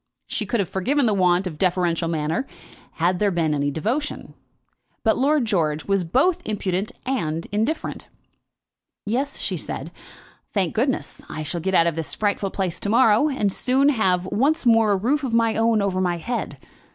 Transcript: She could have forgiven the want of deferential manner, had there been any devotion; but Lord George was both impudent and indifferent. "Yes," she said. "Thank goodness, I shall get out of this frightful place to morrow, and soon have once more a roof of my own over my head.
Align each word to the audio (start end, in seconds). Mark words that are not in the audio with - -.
She 0.25 0.47
could 0.47 0.59
have 0.59 0.67
forgiven 0.67 1.05
the 1.05 1.13
want 1.13 1.45
of 1.45 1.59
deferential 1.59 2.07
manner, 2.07 2.47
had 2.93 3.19
there 3.19 3.29
been 3.29 3.53
any 3.53 3.69
devotion; 3.69 4.33
but 5.03 5.15
Lord 5.15 5.45
George 5.45 5.85
was 5.85 6.03
both 6.03 6.41
impudent 6.43 6.91
and 7.05 7.45
indifferent. 7.51 8.07
"Yes," 9.05 9.37
she 9.37 9.57
said. 9.57 9.91
"Thank 10.53 10.73
goodness, 10.73 11.21
I 11.29 11.43
shall 11.43 11.61
get 11.61 11.75
out 11.75 11.85
of 11.85 11.95
this 11.95 12.15
frightful 12.15 12.49
place 12.49 12.79
to 12.79 12.89
morrow, 12.89 13.29
and 13.29 13.53
soon 13.53 13.89
have 13.89 14.25
once 14.25 14.65
more 14.65 14.93
a 14.93 14.97
roof 14.97 15.23
of 15.23 15.35
my 15.35 15.55
own 15.55 15.83
over 15.83 16.01
my 16.01 16.17
head. 16.17 16.57